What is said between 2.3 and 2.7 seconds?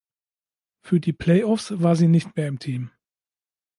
mehr im